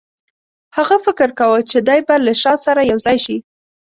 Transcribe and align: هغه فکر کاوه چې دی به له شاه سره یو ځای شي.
هغه 0.77 0.95
فکر 1.05 1.29
کاوه 1.39 1.59
چې 1.71 1.77
دی 1.87 1.99
به 2.07 2.15
له 2.25 2.33
شاه 2.41 2.57
سره 2.65 2.81
یو 2.91 2.97
ځای 3.05 3.17
شي. 3.25 3.37